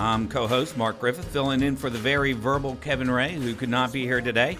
[0.00, 3.68] I'm co host Mark Griffith, filling in for the very verbal Kevin Ray, who could
[3.68, 4.56] not be here today.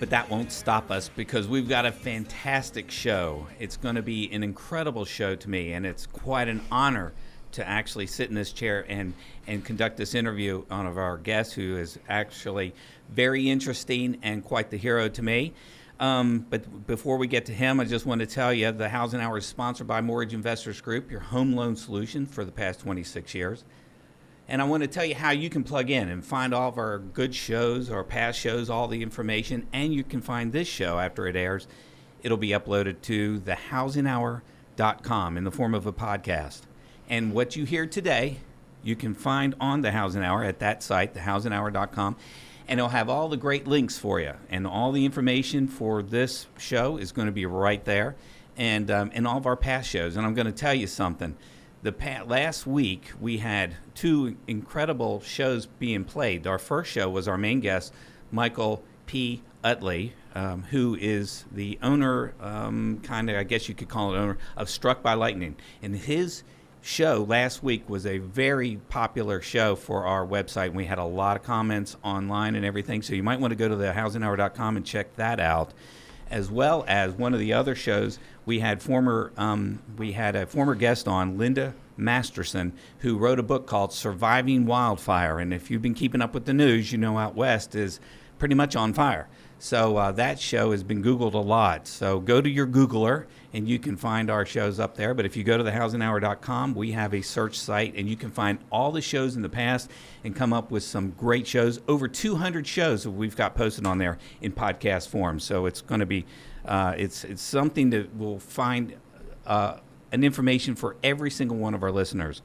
[0.00, 3.46] But that won't stop us because we've got a fantastic show.
[3.58, 7.12] It's going to be an incredible show to me, and it's quite an honor
[7.52, 9.12] to actually sit in this chair and,
[9.46, 12.74] and conduct this interview on of our guest, who is actually
[13.10, 15.52] very interesting and quite the hero to me.
[16.00, 19.20] Um, but before we get to him, I just want to tell you the Housing
[19.20, 23.34] Hour is sponsored by Mortgage Investors Group, your home loan solution for the past 26
[23.34, 23.62] years.
[24.48, 26.78] And I want to tell you how you can plug in and find all of
[26.78, 31.00] our good shows, our past shows, all the information, and you can find this show
[31.00, 31.66] after it airs.
[32.22, 36.60] It'll be uploaded to thehousinghour.com in the form of a podcast.
[37.08, 38.38] And what you hear today,
[38.84, 42.16] you can find on the Housing Hour at that site, thehousinghour.com,
[42.68, 44.34] and it'll have all the great links for you.
[44.48, 48.14] And all the information for this show is going to be right there,
[48.56, 50.16] and um, and all of our past shows.
[50.16, 51.36] And I'm going to tell you something
[51.86, 56.44] the last week we had two incredible shows being played.
[56.44, 57.94] Our first show was our main guest,
[58.32, 59.42] Michael P.
[59.62, 64.18] Utley, um, who is the owner, um, kind of, I guess you could call it
[64.18, 65.54] owner, of Struck by Lightning.
[65.80, 66.42] And his
[66.82, 70.74] show last week was a very popular show for our website.
[70.74, 73.68] We had a lot of comments online and everything, so you might want to go
[73.68, 75.72] to the housinghour.com and check that out
[76.30, 80.46] as well as one of the other shows we had former um, we had a
[80.46, 85.38] former guest on linda masterson who wrote a book called surviving wildfire.
[85.38, 88.00] And if you've been keeping up with the news you know out west is
[88.38, 89.28] pretty much on fire.
[89.58, 91.86] So uh, that show has been googled a lot.
[91.86, 93.24] So go to your googler
[93.56, 96.92] and you can find our shows up there but if you go to thehousinghour.com we
[96.92, 99.90] have a search site and you can find all the shows in the past
[100.24, 104.18] and come up with some great shows over 200 shows we've got posted on there
[104.40, 106.24] in podcast form so it's going to be
[106.66, 108.96] uh, it's it's something that will find
[109.46, 109.78] uh,
[110.12, 112.42] an information for every single one of our listeners.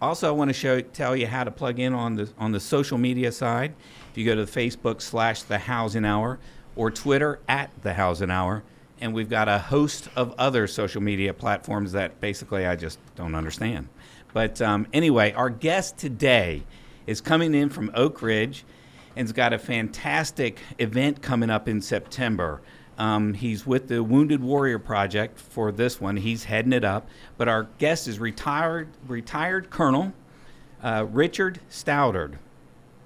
[0.00, 2.60] Also, I want to show tell you how to plug in on the on the
[2.60, 3.74] social media side.
[4.10, 6.38] If you go to Facebook slash the Housing Hour
[6.74, 8.62] or Twitter at the Housing Hour,
[9.00, 13.34] and we've got a host of other social media platforms that basically I just don't
[13.34, 13.88] understand.
[14.32, 16.62] But um, anyway, our guest today
[17.06, 18.64] is coming in from Oak Ridge
[19.16, 22.60] and's got a fantastic event coming up in September.
[22.98, 26.16] Um, he's with the Wounded Warrior Project for this one.
[26.16, 27.08] He's heading it up.
[27.36, 30.12] But our guest is retired retired Colonel
[30.82, 32.34] uh, Richard Stoudard.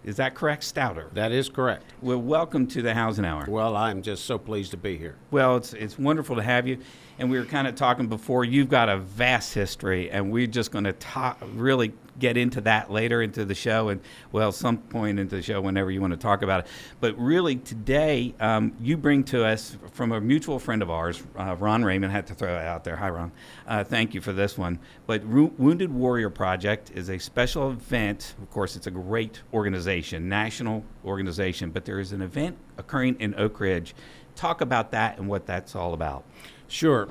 [0.05, 1.09] Is that correct, Stouter?
[1.15, 1.85] That is correct.
[2.03, 3.47] Well, welcome to the Housing Hour.
[3.49, 5.17] Well, I'm just so pleased to be here.
[5.31, 6.79] Well, it's it's wonderful to have you.
[7.19, 8.45] And we were kind of talking before.
[8.45, 12.91] You've got a vast history, and we're just going to talk really get into that
[12.91, 14.01] later into the show, and
[14.33, 16.67] well, some point into the show whenever you want to talk about it.
[17.01, 21.57] But really, today um, you bring to us from a mutual friend of ours, uh,
[21.59, 22.13] Ron Raymond.
[22.13, 22.97] Had to throw it out there.
[22.97, 23.33] Hi, Ron.
[23.67, 24.79] Uh, thank you for this one.
[25.07, 28.35] But Wounded Warrior Project is a special event.
[28.43, 31.71] Of course, it's a great organization, national organization.
[31.71, 33.95] But there is an event occurring in Oak Ridge.
[34.37, 36.25] Talk about that and what that's all about.
[36.69, 37.09] Sure.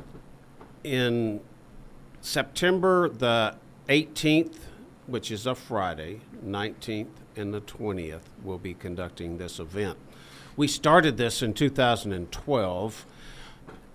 [0.84, 1.42] In
[2.22, 3.56] September the
[3.88, 4.56] 18th
[5.08, 9.98] which is a Friday, 19th and the 20th, we'll be conducting this event.
[10.56, 13.06] We started this in 2012.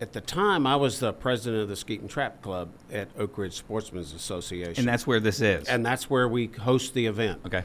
[0.01, 3.39] At the time, I was the president of the Skeet and Trap Club at Oak
[3.39, 4.83] Ridge Sportsmen's Association.
[4.83, 5.67] And that's where this is.
[5.69, 7.41] And that's where we host the event.
[7.47, 7.65] Okay.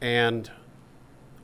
[0.00, 0.50] And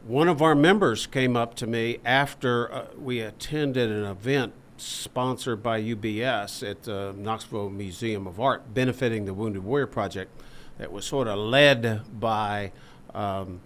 [0.07, 5.63] one of our members came up to me after uh, we attended an event sponsored
[5.63, 10.31] by UBS at the Knoxville Museum of Art, benefiting the Wounded Warrior Project
[10.79, 12.73] that was sort of led by
[13.15, 13.61] um,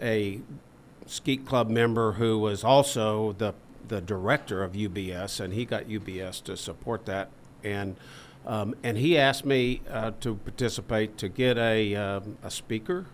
[0.00, 0.40] a
[1.06, 3.54] Skeet Club member who was also the
[3.88, 7.30] the director of UBS, and he got UBS to support that.
[7.62, 7.96] And
[8.46, 13.06] um, and he asked me uh, to participate to get a um, a speaker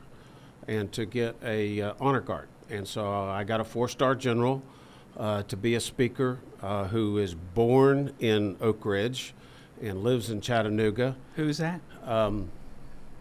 [0.67, 2.49] and to get a uh, honor guard.
[2.71, 4.63] And so I got a four star general
[5.19, 9.35] uh, to be a speaker uh, who is born in Oak Ridge
[9.83, 11.17] and lives in Chattanooga.
[11.37, 11.81] Who's that?
[12.05, 12.51] Um,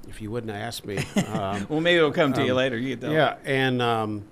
[0.07, 1.03] if you wouldn't ask me.
[1.27, 2.77] Um, well, maybe it'll come to um, you later.
[2.77, 4.23] You yeah, and um,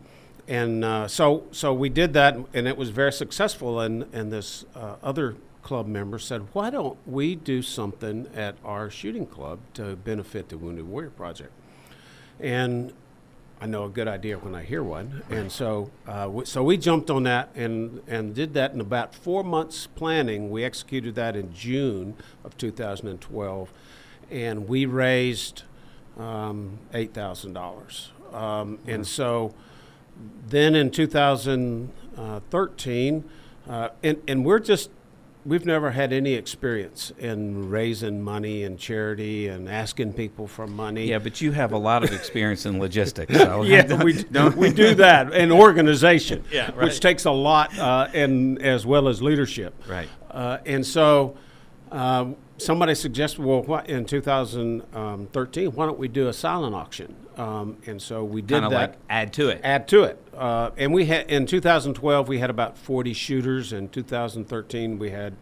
[0.47, 3.79] and uh, so so we did that, and it was very successful.
[3.81, 8.89] And and this uh, other club member said, "Why don't we do something at our
[8.89, 11.51] shooting club to benefit the Wounded Warrior Project?"
[12.39, 12.93] And
[13.65, 16.77] I know a good idea when I hear one, and so uh, w- so we
[16.77, 20.51] jumped on that and and did that in about four months planning.
[20.51, 22.13] We executed that in June
[22.43, 23.73] of 2012,
[24.29, 25.63] and we raised
[26.15, 28.11] um, eight thousand dollars.
[28.31, 29.55] Um, and so
[30.47, 33.23] then in 2013,
[33.67, 34.91] uh, and and we're just
[35.45, 41.05] we've never had any experience in raising money and charity and asking people for money.
[41.05, 43.33] Yeah, but you have a lot of experience in logistics.
[43.35, 44.23] So yeah, we,
[44.55, 46.85] we do that in organization, Yeah, right.
[46.85, 49.73] which takes a lot, uh, and as well as leadership.
[49.87, 50.09] Right.
[50.31, 51.37] Uh, and so,
[51.91, 52.25] uh,
[52.57, 57.15] somebody suggested, well, what, in 2013, why don't we do a silent auction?
[57.37, 59.61] Um, and so we did kind of that like add to it.
[59.63, 60.21] add to it.
[60.35, 63.73] Uh, and we had in 2012 we had about 40 shooters.
[63.73, 65.35] In 2013 we had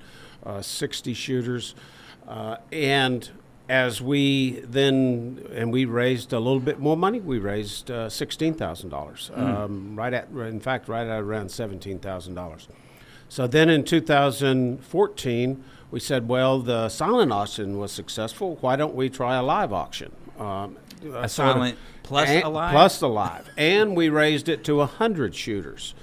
[0.46, 1.76] uh, 60 shooters,
[2.28, 3.30] uh, and
[3.70, 7.20] as we then and we raised a little bit more money.
[7.20, 9.32] We raised uh, sixteen thousand dollars.
[9.34, 12.68] Um, right at in fact right at around seventeen thousand dollars.
[13.30, 18.58] So then in 2014 we said, well, the silent auction was successful.
[18.62, 20.12] Why don't we try a live auction?
[20.38, 20.78] Um,
[21.14, 22.72] A silent plus and- a live?
[22.72, 25.94] Plus alive, and we raised it to 100 shooters.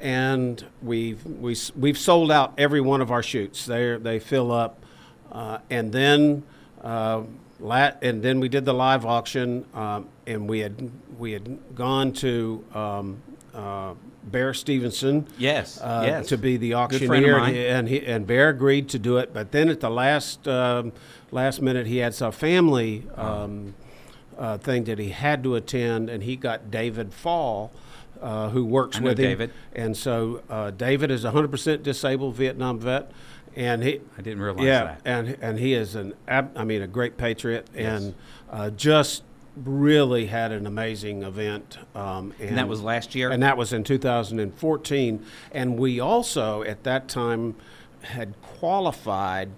[0.00, 3.66] And we've, we, s- we've sold out every one of our shoots.
[3.66, 4.82] They they fill up.
[5.30, 6.42] Uh, and then
[6.82, 7.22] uh,
[7.60, 12.12] la- and then we did the live auction, um, and we had we had gone
[12.14, 13.22] to um,
[13.54, 13.92] uh,
[14.24, 16.28] Bear Stevenson, Yes, uh, yes.
[16.28, 19.34] to be the of auctioneer, and he, and Bear agreed to do it.
[19.34, 20.92] But then at the last um,
[21.30, 23.74] last minute, he had some family um,
[24.40, 27.70] uh, thing that he had to attend, and he got David Fall,
[28.20, 29.24] uh, who works with him.
[29.24, 29.52] David.
[29.74, 33.10] And so uh, David is a 100% disabled Vietnam vet,
[33.54, 34.00] and he.
[34.16, 35.00] I didn't realize yeah, that.
[35.04, 38.14] and and he is an ab- I mean a great patriot, and
[38.50, 39.22] uh, just
[39.56, 41.78] really had an amazing event.
[41.94, 43.30] Um, and, And that was last year?
[43.30, 45.26] And that was in 2014.
[45.52, 47.56] And we also at that time
[48.02, 49.50] had qualified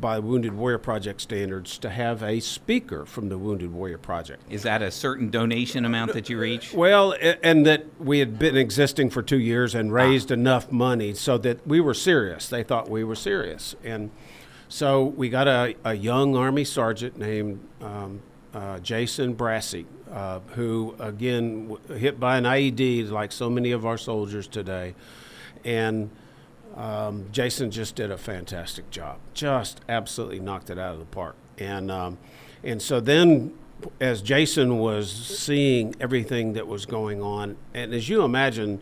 [0.00, 4.42] by Wounded Warrior Project standards to have a speaker from the Wounded Warrior Project.
[4.50, 6.72] Is that a certain donation amount that you reach?
[6.72, 11.38] Well, and that we had been existing for two years and raised enough money so
[11.38, 12.48] that we were serious.
[12.48, 13.74] They thought we were serious.
[13.84, 14.10] And
[14.68, 18.22] so we got a, a young Army sergeant named um,
[18.54, 23.84] uh, Jason Brassey, uh, who, again, w- hit by an IED like so many of
[23.86, 24.94] our soldiers today.
[25.64, 26.10] And
[26.76, 29.18] um, Jason just did a fantastic job.
[29.34, 31.36] Just absolutely knocked it out of the park.
[31.58, 32.18] And um,
[32.64, 33.52] and so then,
[34.00, 38.80] as Jason was seeing everything that was going on, and as you imagine,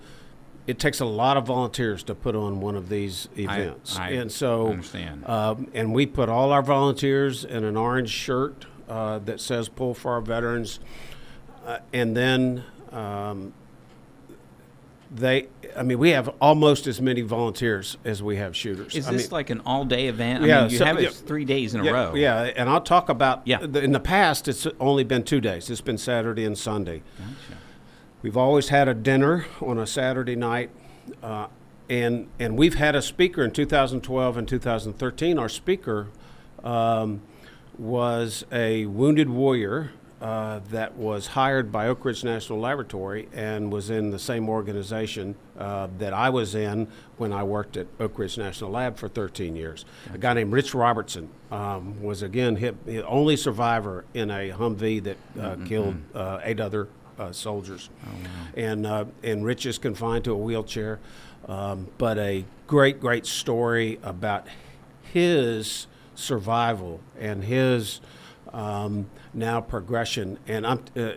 [0.67, 3.97] it takes a lot of volunteers to put on one of these events.
[3.97, 5.27] I and so, understand.
[5.27, 9.95] Um, and we put all our volunteers in an orange shirt uh, that says "Pull
[9.95, 10.81] for Our Veterans,"
[11.67, 12.65] uh, and then.
[12.93, 13.53] Um,
[15.13, 18.95] they, I mean, we have almost as many volunteers as we have shooters.
[18.95, 20.45] Is I this mean, like an all-day event?
[20.45, 21.09] I Yeah, mean, you so- have it yeah.
[21.11, 22.15] three days in a yeah, row.
[22.15, 23.43] Yeah, and I'll talk about.
[23.45, 23.59] Yeah.
[23.67, 25.69] the- in the past, it's only been two days.
[25.69, 27.03] It's been Saturday and Sunday.
[27.19, 27.61] Gotcha.
[28.23, 30.71] We've always had a dinner on a Saturday night,
[31.23, 31.47] uh,
[31.89, 35.39] and and we've had a speaker in 2012 and 2013.
[35.39, 36.09] Our speaker
[36.63, 37.23] um,
[37.79, 43.89] was a wounded warrior uh, that was hired by Oak Ridge National Laboratory and was
[43.89, 48.37] in the same organization uh, that I was in when I worked at Oak Ridge
[48.37, 49.85] National Lab for 13 years.
[50.13, 55.03] A guy named Rich Robertson um, was again hit, the only survivor in a Humvee
[55.05, 57.89] that uh, killed uh, eight other uh, soldiers.
[58.57, 60.99] And uh, and Rich is confined to a wheelchair,
[61.49, 64.47] um, but a great great story about
[65.03, 68.01] his survival and his
[68.53, 70.39] um, now progression.
[70.47, 70.85] And I'm.
[70.97, 71.13] Uh,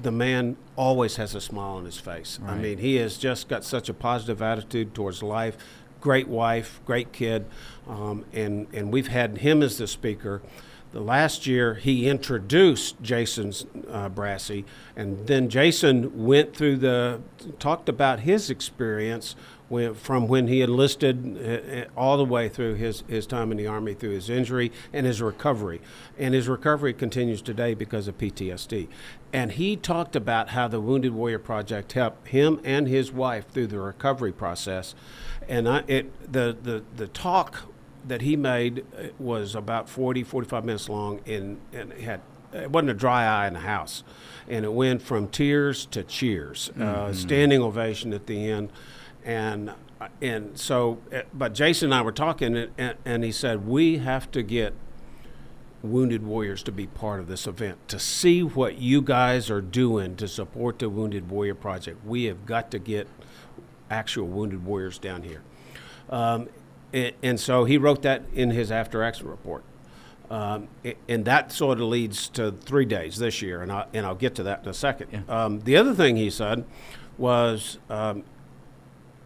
[0.00, 2.40] the man always has a smile on his face.
[2.44, 5.56] I mean, he has just got such a positive attitude towards life.
[6.00, 7.46] Great wife, great kid,
[7.88, 10.42] um, and and we've had him as the speaker.
[10.92, 13.52] The last year, he introduced Jason
[13.90, 17.22] uh, Brassy, and then Jason went through the
[17.58, 19.34] talked about his experience
[19.72, 23.56] when, from when he enlisted uh, uh, all the way through his, his time in
[23.56, 25.80] the Army, through his injury and his recovery.
[26.18, 28.88] And his recovery continues today because of PTSD.
[29.32, 33.68] And he talked about how the Wounded Warrior Project helped him and his wife through
[33.68, 34.94] the recovery process.
[35.48, 37.71] And I, it, the, the, the talk
[38.06, 42.20] that he made uh, was about 40, 45 minutes long, and, and it had
[42.52, 44.04] it wasn't a dry eye in the house,
[44.48, 48.70] and it went from tears to cheers, uh, standing ovation at the end,
[49.24, 53.32] and uh, and so, uh, but Jason and I were talking, and, and, and he
[53.32, 54.74] said we have to get
[55.82, 60.16] Wounded Warriors to be part of this event, to see what you guys are doing
[60.16, 62.04] to support the Wounded Warrior Project.
[62.04, 63.08] We have got to get
[63.90, 65.42] actual Wounded Warriors down here.
[66.10, 66.48] Um,
[66.92, 69.64] and, and, so he wrote that in his after action report.
[70.30, 70.68] Um,
[71.08, 74.34] and that sort of leads to three days this year, and, I, and I'll get
[74.36, 75.08] to that in a second.
[75.12, 75.44] Yeah.
[75.44, 76.64] Um, the other thing he said
[77.18, 78.24] was um,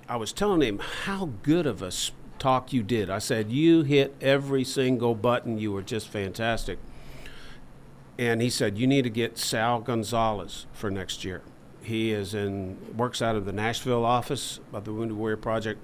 [0.09, 1.93] I was telling him how good of a
[2.39, 3.11] talk you did.
[3.11, 5.59] I said, You hit every single button.
[5.59, 6.79] You were just fantastic.
[8.19, 11.43] And he said, You need to get Sal Gonzalez for next year.
[11.83, 15.81] He is in works out of the Nashville office of the Wounded Warrior Project,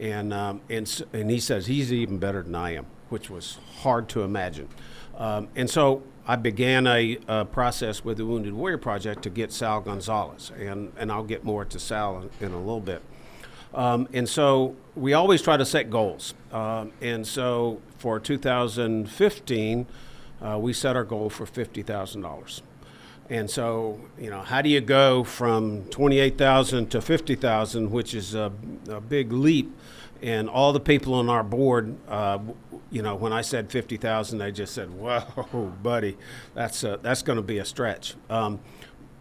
[0.00, 4.08] and um, and and he says he's even better than I am, which was hard
[4.10, 4.68] to imagine.
[5.16, 9.52] Um, and so I began a, a, process with the Wounded Warrior Project to get
[9.52, 13.02] Sal Gonzalez, and and I'll get more to Sal in, in a little bit.
[13.72, 16.34] Um, and so we always try to set goals.
[16.50, 19.86] Um, and so for 2015,
[20.42, 22.62] uh, we set our goal for $50,000.
[23.30, 28.52] And so, you know, how do you go from 28,000 to 50,000, which is a,
[28.88, 29.72] a, big leap?
[30.20, 32.40] And all the people on our board, uh,
[32.90, 36.18] you know, when I said 50,000, they just said, "Whoa, buddy,
[36.54, 38.60] that's that's going to be a stretch." Um,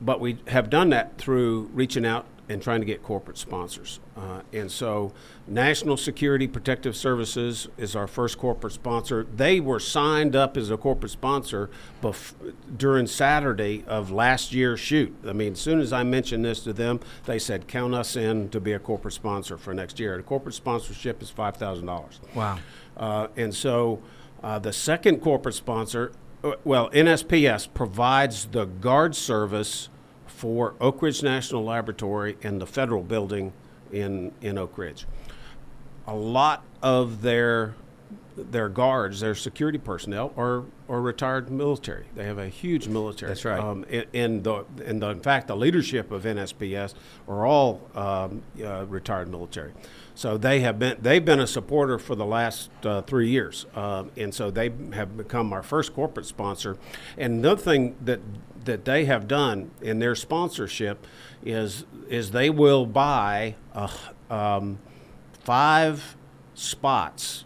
[0.01, 3.99] but we have done that through reaching out and trying to get corporate sponsors.
[4.17, 5.13] Uh, and so,
[5.49, 9.25] National Security Protective Services is our first corporate sponsor.
[9.35, 11.69] They were signed up as a corporate sponsor
[12.01, 12.33] bef-
[12.77, 15.15] during Saturday of last year's shoot.
[15.27, 18.49] I mean, as soon as I mentioned this to them, they said, "Count us in
[18.49, 22.19] to be a corporate sponsor for next year." And corporate sponsorship is five thousand dollars.
[22.35, 22.59] Wow!
[22.95, 23.99] Uh, and so,
[24.43, 26.11] uh, the second corporate sponsor,
[26.43, 29.89] uh, well, NSPS provides the guard service
[30.27, 33.51] for Oak Ridge National Laboratory and the federal building
[33.91, 35.05] in, in Oak Ridge.
[36.09, 37.75] A lot of their
[38.35, 42.05] their guards, their security personnel, are are retired military.
[42.15, 43.29] They have a huge military.
[43.29, 43.59] That's right.
[43.59, 46.95] Um, and, and, the and the, in fact, the leadership of NSPS
[47.27, 49.73] are all um, uh, retired military.
[50.15, 54.05] So they have been they've been a supporter for the last uh, three years, uh,
[54.17, 56.77] and so they have become our first corporate sponsor.
[57.17, 58.19] And another thing that
[58.65, 61.05] that they have done in their sponsorship
[61.43, 63.55] is is they will buy
[64.29, 64.79] um,
[65.43, 66.15] five
[66.53, 67.45] spots,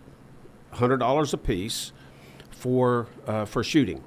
[0.72, 1.92] hundred dollars a piece,
[2.52, 4.04] for uh, for shooting,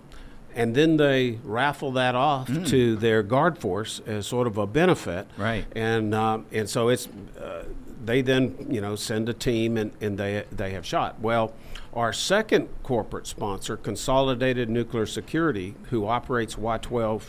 [0.55, 2.67] and then they raffle that off mm.
[2.69, 5.29] to their guard force as sort of a benefit.
[5.37, 5.67] Right.
[5.75, 7.09] And um, and so it's
[7.41, 7.65] uh,
[8.05, 11.53] they then you know send a team and, and they they have shot well.
[11.93, 17.23] Our second corporate sponsor, Consolidated Nuclear Security, who operates Y12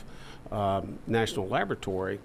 [0.51, 2.19] um, National Laboratory,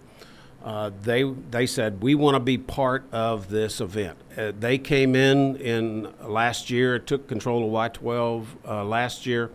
[0.65, 4.17] uh, they they said we want to be part of this event.
[4.37, 9.51] Uh, they came in in last year, took control of Y12 uh, last year,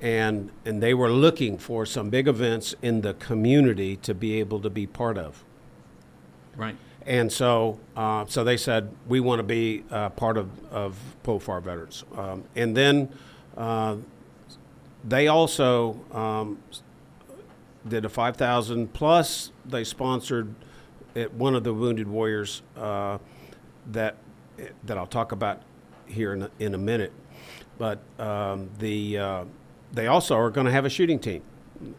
[0.00, 4.60] and and they were looking for some big events in the community to be able
[4.60, 5.42] to be part of.
[6.56, 6.76] Right.
[7.06, 11.62] And so, uh, so they said we want to be uh, part of of POFAR
[11.62, 12.04] veterans.
[12.16, 13.08] Um, and then
[13.56, 13.96] uh,
[15.04, 16.58] they also um,
[17.86, 19.52] did a five thousand plus.
[19.64, 20.54] They sponsored
[21.16, 23.18] at one of the Wounded Warriors uh,
[23.92, 24.16] that
[24.84, 25.62] that I'll talk about
[26.06, 27.12] here in a, in a minute.
[27.78, 29.44] But um, the uh,
[29.92, 31.42] they also are going to have a shooting team.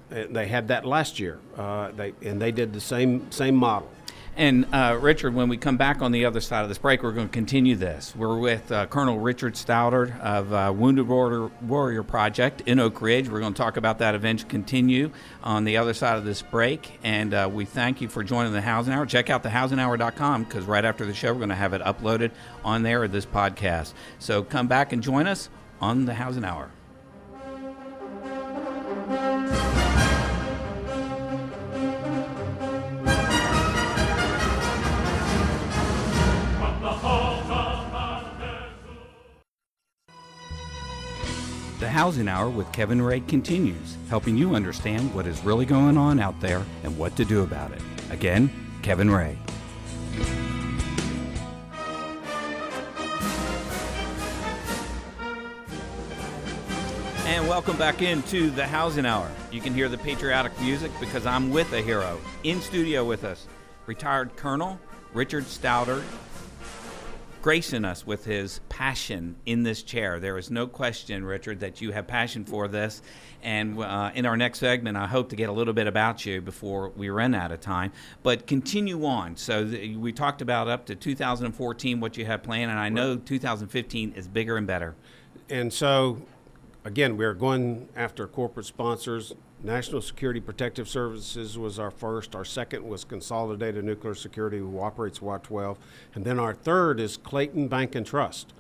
[0.10, 1.40] They had that last year.
[1.58, 3.90] Uh, they and they did the same same model.
[4.38, 7.14] And uh, Richard, when we come back on the other side of this break, we're
[7.14, 8.14] going to continue this.
[8.14, 13.30] We're with uh, Colonel Richard Stoudard of uh, Wounded Warrior, Warrior, Project in Oak Ridge.
[13.30, 15.12] We're going to talk about that event continue
[15.42, 17.00] on the other side of this break.
[17.02, 19.06] And uh, we thank you for joining the Housing Hour.
[19.06, 22.32] Check out thehousinghour.com because right after the show, we're going to have it uploaded
[22.66, 23.94] on there, at this podcast.
[24.20, 25.50] So come back and join us
[25.80, 26.72] on the Housing Hour.
[41.82, 46.40] Housing Hour with Kevin Ray continues, helping you understand what is really going on out
[46.40, 47.82] there and what to do about it.
[48.12, 48.50] Again,
[48.82, 49.38] Kevin Ray.
[57.26, 59.30] And welcome back into the Housing Hour.
[59.52, 63.48] You can hear the patriotic music because I'm with a hero in studio with us,
[63.86, 64.80] retired Colonel
[65.14, 66.04] Richard Stoudard
[67.46, 70.20] gracing us with his passion in this chair.
[70.20, 73.04] There is no question, Richard, that you have passion for this.
[73.44, 76.42] And uh, in our next segment, I hope to get a little bit about you
[76.42, 77.92] before we run out of time.
[78.24, 79.38] But continue on.
[79.38, 83.16] So th- we talked about up to 2014 what you have planned, and I know
[83.16, 84.96] 2015 is bigger and better.
[85.48, 86.24] And so
[86.84, 89.36] again, we're going after corporate sponsors.
[89.66, 92.36] National Security Protective Services was our first.
[92.36, 95.78] Our second was Consolidated Nuclear Security, who operates Y12.
[96.14, 98.54] And then our third is Clayton Bank and Trust.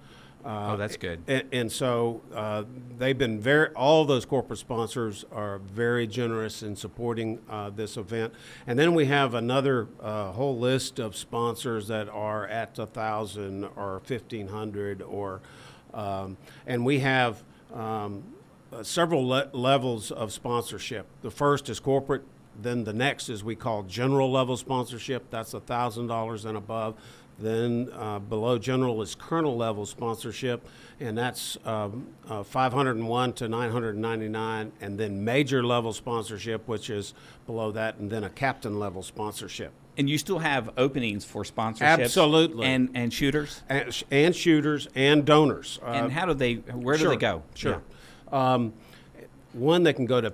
[0.43, 1.21] Uh, Oh, that's good.
[1.27, 2.63] And, and so uh,
[2.97, 8.33] they've been very, all those corporate sponsors are very generous in supporting uh, this event.
[8.65, 13.65] And then we have another uh, whole list of sponsors that are at a thousand
[13.75, 15.41] or fifteen hundred or,
[15.93, 17.43] um, and we have
[17.73, 18.23] um,
[18.75, 21.07] uh, several le- levels of sponsorship.
[21.21, 22.23] The first is corporate.
[22.61, 25.29] Then the next is we call general level sponsorship.
[25.29, 26.95] That's a thousand dollars and above.
[27.37, 30.65] Then uh, below general is colonel level sponsorship,
[31.01, 34.71] and that's um, uh, 501 to 999.
[34.79, 37.13] And then major level sponsorship, which is
[37.45, 39.73] below that, and then a captain level sponsorship.
[39.97, 42.67] And you still have openings for sponsorships, Absolutely.
[42.67, 43.63] and and shooters.
[43.67, 45.79] And, and shooters and donors.
[45.83, 46.55] Uh, and how do they?
[46.55, 47.43] Where do sure, they go?
[47.53, 47.81] Sure.
[48.31, 48.73] Um,
[49.53, 50.29] one, they can go to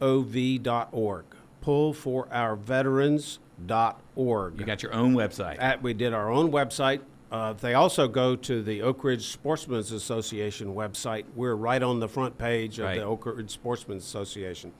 [0.00, 1.24] pfov.org,
[1.60, 4.58] pull for our veterans.org.
[4.60, 5.56] You got your own website.
[5.58, 7.00] At, we did our own website.
[7.32, 11.24] Uh, they also go to the Oak Ridge Sportsman's Association website.
[11.34, 12.98] We're right on the front page of Right.
[12.98, 14.72] the Oak Ridge Sportsman's Association.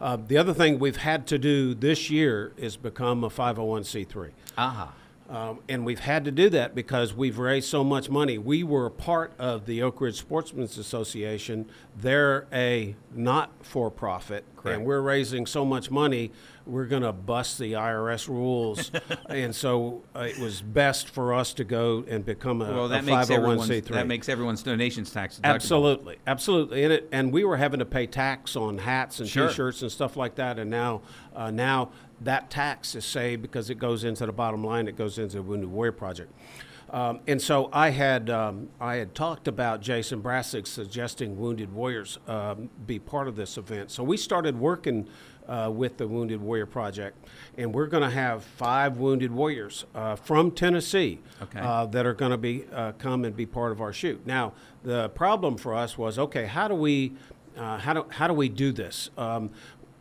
[0.00, 4.30] Uh, the other thing we've had to do this year is become a 501c3.
[4.58, 4.92] Aha.
[5.32, 8.36] Um, and we've had to do that because we've raised so much money.
[8.36, 11.70] We were part of the Oak Ridge Sportsman's Association.
[11.96, 14.78] They're a not for profit, Correct.
[14.78, 16.30] and we're raising so much money,
[16.66, 18.90] we're going to bust the IRS rules.
[19.28, 22.88] and so uh, it was best for us to go and become a, Well, a
[22.90, 23.84] that makes everyone's 501c3.
[23.88, 25.54] that makes everyone's donations tax deductible.
[25.54, 29.48] Absolutely, absolutely, and it, and we were having to pay tax on hats and Sure.
[29.48, 31.02] T-shirts and stuff like that, and now,
[31.34, 31.90] uh, now
[32.20, 34.86] that tax is saved because it goes into the bottom line.
[34.86, 36.32] It goes into the Wounded Warrior Project,
[36.92, 42.18] um, and so I had um, I had talked about Jason Brassick suggesting Wounded Warriors
[42.28, 43.90] um, be part of this event.
[43.90, 45.08] So we started working
[45.48, 47.16] uh, with the Wounded Warrior Project,
[47.58, 51.58] and we're going to have five Wounded Warriors uh, from Tennessee Okay.
[51.60, 54.24] uh, that are going to be uh, come and be part of our shoot.
[54.26, 54.52] Now,
[54.84, 56.46] the problem for us was okay.
[56.46, 57.14] How do we
[57.56, 59.10] uh, how do how do we do this?
[59.16, 59.50] Um,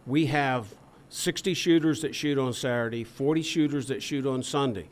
[0.05, 0.73] we have
[1.09, 4.87] 60 shooters that shoot on Saturday, 40 shooters that shoot on Sunday.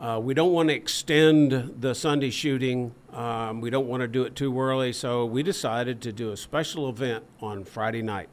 [0.00, 2.94] Uh, we don't want to extend the Sunday shooting.
[3.12, 6.38] Um, we don't want to do it too early, so we decided to do a
[6.38, 8.30] special event on Friday night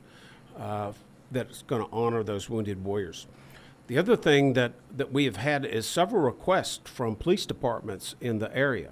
[0.57, 0.93] uh,
[1.29, 3.27] that's going to honor those wounded warriors.
[3.87, 8.39] The other thing that, that we have had is several requests from police departments in
[8.39, 8.91] the area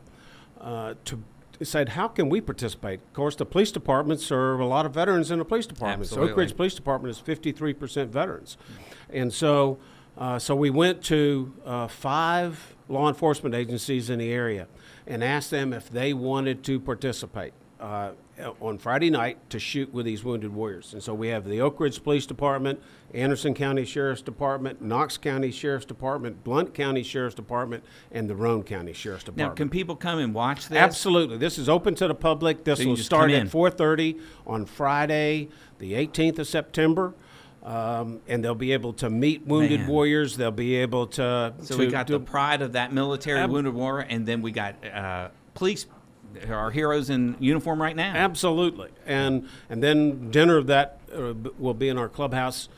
[0.59, 1.23] uh, to
[1.61, 2.99] said, how can we participate?
[2.99, 6.09] Of course, the police departments serve a lot of veterans in the police departments.
[6.09, 8.57] The Oak Ridge Police Department is 53% veterans.
[9.09, 9.77] And so,
[10.17, 14.67] uh, so we went to uh, five law enforcement agencies in the area
[15.07, 18.11] and asked them if they wanted to participate uh,
[18.59, 20.93] on Friday night to shoot with these wounded warriors.
[20.93, 22.81] And so we have the Oak Ridge Police Department,
[23.13, 28.63] Anderson County Sheriff's Department, Knox County Sheriff's Department, Blount County Sheriff's Department, and the Roane
[28.63, 29.51] County Sheriff's Department.
[29.51, 30.77] Now, can people come and watch this?
[30.77, 31.37] Absolutely.
[31.37, 32.63] This is open to the public.
[32.63, 35.49] This So will start at 4:30 on Friday,
[35.79, 37.13] the 18th of September.
[37.65, 39.89] Um, and they'll be able to meet wounded Man.
[39.89, 40.37] warriors.
[40.37, 41.55] They'll be able to.
[41.63, 44.43] So to we got do- the pride of that military Ab- wounded warrior, and then
[44.43, 45.87] we got uh, police,
[46.47, 48.13] our heroes in uniform right now.
[48.15, 48.91] Absolutely.
[49.07, 52.69] And and then dinner of that uh, will be in our clubhouse.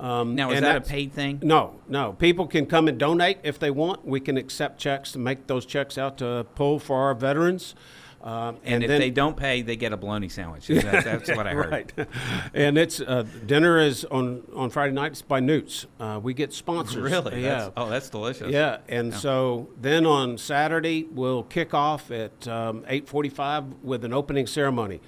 [0.00, 1.38] Um, now, is and that a paid thing?
[1.42, 2.14] No, no.
[2.14, 4.04] People can come and donate if they want.
[4.04, 7.76] We can accept checks to make those checks out to pull for our veterans.
[8.22, 10.68] Um, And, if then, they don't pay, they get a bologna sandwich.
[10.68, 11.70] That- that's what I heard.
[11.72, 12.08] Right.
[12.54, 15.86] and it's uh, dinner is on on Friday nights by Newts.
[15.98, 17.02] Uh, we get sponsors.
[17.10, 17.42] Really?
[17.42, 17.58] Yeah.
[17.58, 18.52] That's, oh, that's delicious.
[18.52, 24.46] Yeah, and so then on Saturday we'll kick off at um, 8:45 with an opening
[24.46, 25.00] ceremony.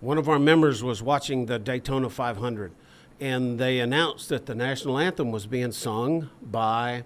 [0.00, 2.72] One of our members was watching the Daytona 500,
[3.20, 7.04] and they announced that the national anthem was being sung by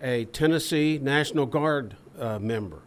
[0.00, 2.82] a Tennessee National Guard uh, member,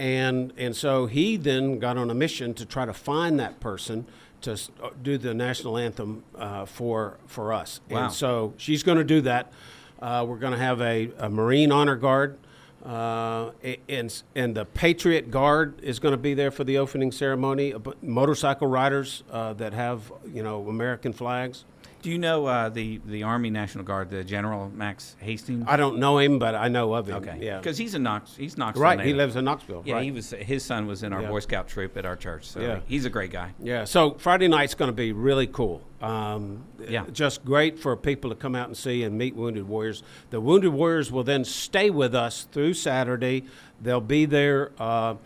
[0.00, 4.06] and and so he then got on a mission to try to find that person
[4.40, 7.80] to uh, do the national anthem uh, for for us.
[7.90, 8.04] Wow.
[8.04, 9.52] And so she's going to do that.
[10.00, 12.38] Uh, we're going to have a, a Marine Honor Guard,
[12.82, 13.50] uh,
[13.90, 17.74] and and the Patriot Guard is going to be there for the opening ceremony.
[18.00, 21.66] Motorcycle riders uh, that have you know American flags.
[22.02, 25.64] Do you know uh, the the Army National Guard, the General Max Haston?
[25.66, 27.16] I don't know him, but I know of him.
[27.16, 27.38] okay.
[27.40, 27.58] Yeah.
[27.58, 28.34] Because he's a Knox.
[28.36, 28.82] He's Knoxville.
[28.82, 29.00] Right.
[29.00, 29.82] He lives in Knoxville.
[29.84, 30.04] Yeah, right.
[30.04, 30.30] he was.
[30.30, 31.28] His son was in our Yeah.
[31.28, 32.46] Boy Scout troop at our church.
[32.46, 32.80] So Yeah.
[32.86, 33.52] he's a great guy.
[33.58, 35.82] Yeah, so Friday night's going to be really cool.
[36.00, 37.04] Um, Yeah.
[37.12, 40.02] Just great for people to come out and see and meet Wounded Warriors.
[40.30, 43.44] The Wounded Warriors will then stay with us through Saturday.
[43.82, 45.16] They'll be there uh,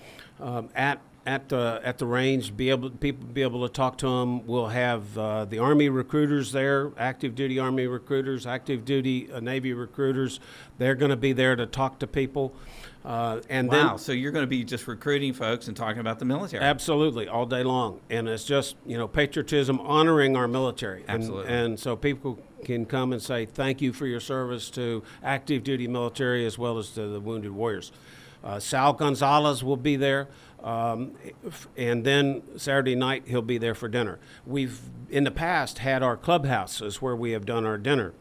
[0.40, 2.56] um, at at the at the range.
[2.56, 4.46] Be able people be able to talk to them.
[4.46, 9.72] We'll have uh, the Army recruiters there, active duty Army recruiters, active duty uh, Navy
[9.72, 10.40] recruiters.
[10.78, 12.54] They're going to be there to talk to people.
[13.04, 16.18] Uh, and wow, then so you're going to be just recruiting folks and talking about
[16.18, 16.64] the military.
[16.64, 18.00] Absolutely, all day long.
[18.08, 21.02] And it's just, you know, patriotism, honoring our military.
[21.06, 21.52] And, Absolutely.
[21.52, 25.86] And so people can come and say thank you for your service to active duty
[25.86, 27.92] military as well as to the wounded warriors.
[28.42, 30.28] Uh, Sal Gonzalez will be there.
[30.64, 31.12] Um,
[31.76, 34.18] and then Saturday night, he'll be there for dinner.
[34.46, 38.14] We've, in the past, had our clubhouses where we have done our dinner.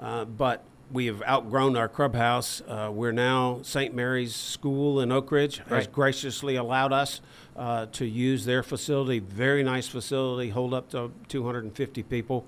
[0.00, 2.60] Uh, but we have outgrown our clubhouse.
[2.66, 3.94] Uh, we're now St.
[3.94, 7.20] Mary's School in Oak Ridge has graciously allowed us
[7.56, 9.18] uh, to use their facility.
[9.18, 12.46] Very nice facility, hold up to 250 people,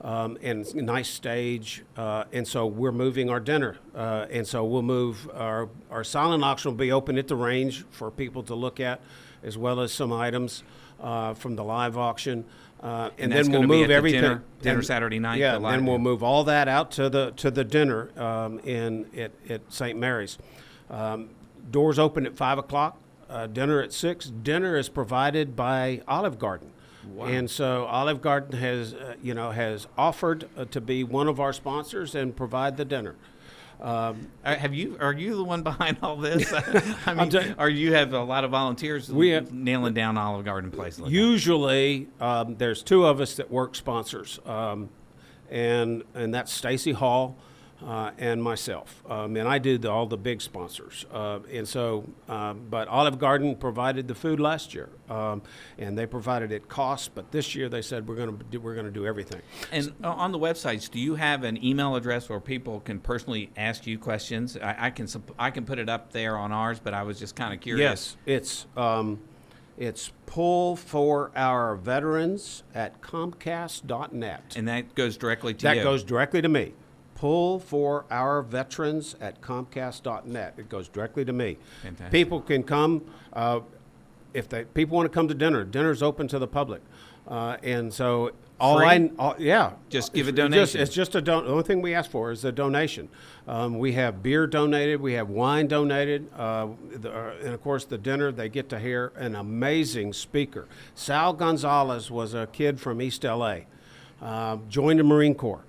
[0.00, 1.84] um, and nice stage.
[1.96, 6.44] Uh, and so we're moving our dinner, uh, and so we'll move our our silent
[6.44, 9.00] auction will be open at the range for people to look at,
[9.42, 10.62] as well as some items
[11.00, 12.44] uh, from the live auction.
[12.82, 14.20] Uh, and, that's then we'll move everything.
[14.20, 17.32] dinner- dinner and- Saturday night, Yeah, the then we'll move all that out to the
[17.36, 19.98] to the dinner um, in at, at St.
[19.98, 20.36] Mary's.
[20.90, 21.30] Um,
[21.70, 22.98] doors open at five o'clock.
[23.28, 24.26] Uh, dinner at six.
[24.26, 26.70] Dinner is provided by Olive Garden,
[27.20, 31.40] and so Olive Garden has uh, you know has offered uh, to be one of
[31.40, 33.14] our sponsors and provide the dinner.
[33.80, 34.96] Um, Uh, have you?
[35.00, 36.50] Are you the one behind all this?
[37.06, 40.44] I mean, you- or you have a lot of volunteers We have- nailing down Olive
[40.46, 40.98] Garden place?
[40.98, 41.10] Like?
[41.12, 44.88] Usually, um, there's two of us that work sponsors, um,
[45.50, 47.36] and and that's Stacy Hall
[47.84, 49.02] uh, and myself.
[49.08, 51.04] Um, and I do the, all the big sponsors.
[51.12, 55.42] Uh, and so, um, but Olive Garden provided the food last year, um,
[55.78, 57.14] and they provided it cost.
[57.14, 59.42] But this year, they said we're going to do, we're going to do everything.
[59.72, 63.86] And on the websites, do you have an email address where people can personally ask
[63.86, 64.56] you questions?
[64.56, 65.06] I, I can
[65.38, 68.16] I can put it up there on ours, but I was just kind of curious.
[68.26, 69.20] Yes, it's um,
[69.76, 74.54] it's pull for our veterans at Comcast.net.
[74.56, 75.82] And that goes directly to That you.
[75.82, 76.72] goes directly to me.
[77.20, 80.54] Pull for our veterans at Comcast.net.
[80.58, 81.56] It goes directly to me.
[81.82, 82.12] Fantastic.
[82.12, 83.02] People can come
[83.32, 83.60] uh,
[84.34, 85.64] if they people want to come to dinner.
[85.64, 86.82] Dinner's open to the public,
[87.26, 88.86] uh, and so all Free?
[88.86, 90.80] I all, yeah Just give a It's just- donation.
[90.82, 93.08] It's just a don- the only thing we ask for is a donation.
[93.48, 97.84] Um, we have beer donated, we have wine donated, uh, the, uh, and of course
[97.86, 98.30] the dinner.
[98.30, 100.66] They get to hear an amazing speaker.
[100.94, 103.60] Sal Gonzalez was a kid from East LA,
[104.20, 105.64] uh, joined the Marine Corps.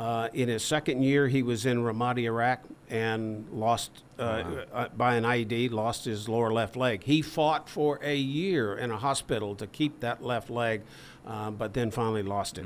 [0.00, 5.16] Uh, in his second year, he was in Ramadi, Iraq, and lost uh, uh, by
[5.16, 7.04] an IED, lost his lower left leg.
[7.04, 10.84] He fought for a year in a hospital to keep that left leg,
[11.26, 12.64] uh, but then finally lost it.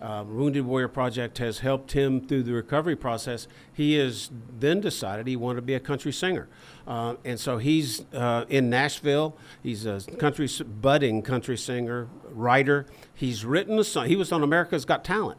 [0.00, 3.46] Uh, Wounded Warrior Project has helped him through the recovery process.
[3.72, 6.48] He has then decided he wanted to be a country singer,
[6.88, 9.36] uh, and so he's uh, in Nashville.
[9.62, 10.48] He's a country
[10.80, 12.86] budding country singer, writer.
[13.14, 14.08] He's written a song.
[14.08, 15.38] He was on America's Got Talent.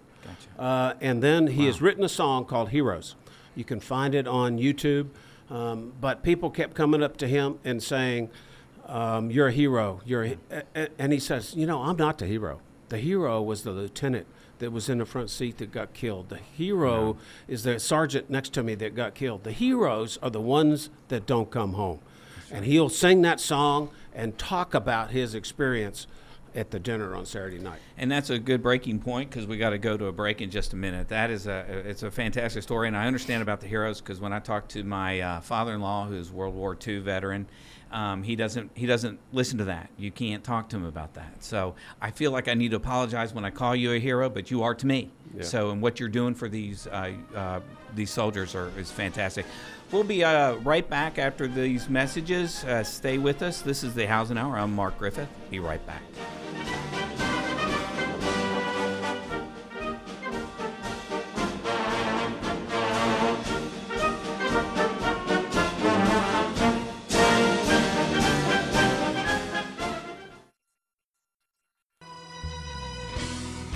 [0.60, 3.16] Uh, and then he has written a song called Heroes.
[3.56, 5.10] You can find it on YouTube.
[5.50, 8.30] Um, but people kept coming up to him and saying,
[8.88, 10.02] um, You're a hero.
[10.06, 12.60] You're a, a- a- and he says, You know, I'm not the hero.
[12.90, 14.26] The hero was the lieutenant
[14.60, 16.30] that was in the front seat that got killed.
[16.30, 19.44] The hero is the sergeant next to me that got killed.
[19.44, 22.00] The heroes are the ones that don't come home.
[22.52, 26.08] And he'll sing that song and talk about his experience
[26.56, 27.80] at the dinner on Saturday night.
[27.98, 30.50] And that's a good breaking point because we got to go to a break in
[30.50, 31.10] just a minute.
[31.10, 34.34] That is a it's a fantastic story, and I understand about the heroes because when
[34.34, 37.48] I talked to my uh, father-in-law, who's World War II veteran,
[37.94, 39.90] um, he doesn't he doesn't listen to that.
[39.98, 41.44] You can't talk to him about that.
[41.44, 44.50] So I feel like I need to apologize when I call you a hero, but
[44.52, 45.12] you are to me.
[45.36, 45.44] Yeah.
[45.44, 47.60] So and what you're doing for these uh, uh,
[47.96, 49.46] these soldiers are is fantastic.
[49.92, 52.64] We'll be uh, right back after these messages.
[52.64, 53.62] Uh, stay with us.
[53.62, 54.58] This is the Housing Hour.
[54.58, 55.30] I'm Mark Griffith.
[55.52, 56.02] Be right back.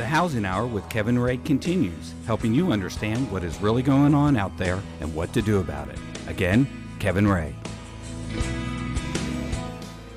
[0.07, 4.57] Housing Hour with Kevin Ray continues, helping you understand what is really going on out
[4.57, 5.99] there and what to do about it.
[6.27, 6.65] Again,
[6.99, 7.53] Kevin Ray.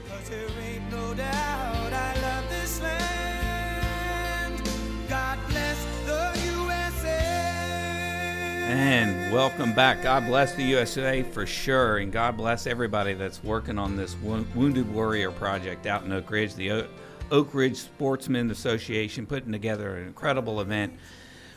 [0.09, 4.63] Cause there ain't no doubt I love this land.
[5.09, 7.19] God bless the USA.
[8.69, 10.03] And welcome back.
[10.03, 14.93] God bless the USA for sure, and God bless everybody that's working on this Wounded
[14.95, 16.55] Warrior project out in Oak Ridge.
[16.55, 16.87] The o-
[17.31, 20.93] Oak Ridge Sportsmen Association putting together an incredible event.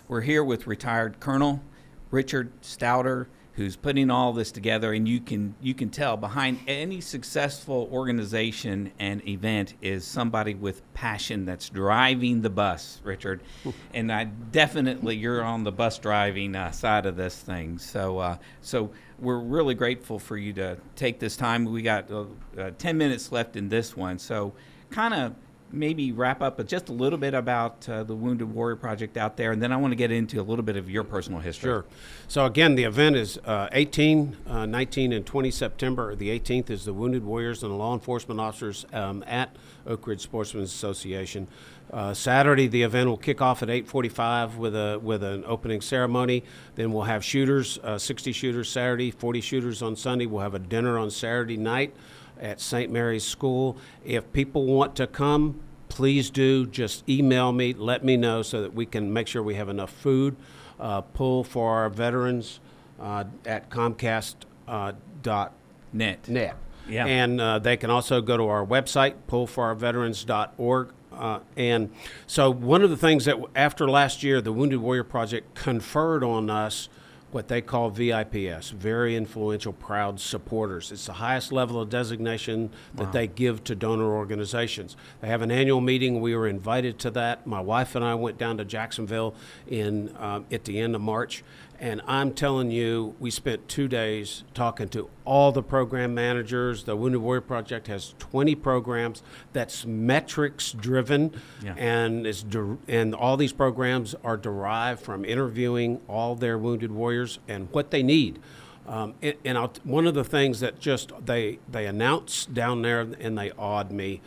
[0.07, 1.63] We're here with retired Colonel
[2.11, 7.01] Richard Stouter, who's putting all this together and you can you can tell behind any
[7.01, 13.41] successful organization and event is somebody with passion that's driving the bus richard.
[13.93, 17.79] And i definitely you're on the bus driving uh, side of this thing.
[17.79, 21.65] So uh, so we're really grateful for you to take this time.
[21.65, 22.25] We got uh,
[22.57, 24.19] uh 10 minutes left in this one.
[24.19, 24.53] So
[24.89, 25.35] kind of
[25.73, 29.51] maybe wrap up just a little bit about uh, the Wounded Warrior Project out there,
[29.51, 31.69] and then I want to get into a little bit of your personal history.
[31.69, 31.85] Sure.
[32.27, 36.15] So again, the event is uh, 18, uh, 19, and 20 September.
[36.15, 39.55] The 18th is the Wounded Warriors and the law enforcement officers um, at
[39.87, 41.47] Oak Ridge Sportsmen's Association.
[41.91, 46.43] Uh, Saturday, the event will kick off at 8:45 with a with an opening ceremony.
[46.75, 50.25] Then we'll have shooters, uh, 60 shooters Saturday, 40 shooters on Sunday.
[50.25, 51.93] We'll have a dinner on Saturday night
[52.39, 52.91] at St.
[52.91, 53.77] Mary's School.
[54.05, 56.65] If people want to come, please do.
[56.65, 59.91] Just email me, let me know so that we can make sure we have enough
[59.91, 60.35] food.
[60.79, 62.59] Uh, pull for our veterans
[62.99, 64.35] uh, at Comcast
[64.67, 65.53] uh, dot
[65.93, 66.27] Net.
[66.27, 66.55] net.
[66.89, 67.05] Yeah.
[67.05, 70.89] And uh, they can also go to our website, pullforourveterans.org.
[71.13, 71.91] Uh, and
[72.25, 76.49] so, one of the things that after last year, the Wounded Warrior Project conferred on
[76.49, 76.89] us
[77.33, 80.91] what they call VIPS, very influential, proud supporters.
[80.91, 84.95] It's the highest level of designation that they give to donor organizations.
[85.21, 86.21] They have an annual meeting.
[86.21, 87.47] We were invited to that.
[87.47, 89.33] My wife and I went down to Jacksonville
[89.67, 91.43] in um, at the end of March,
[91.79, 96.83] and I'm telling you, we spent two days talking to all the program managers.
[96.85, 101.31] The Wounded Warrior Project has 20 programs that's metrics driven,
[101.63, 101.73] Yeah.
[101.77, 107.39] and it's der- and all these programs are derived from interviewing all their wounded warriors
[107.47, 108.39] and what they need.
[108.87, 113.37] Um, and and one of the things that just they they announced down there and
[113.37, 114.21] they awed me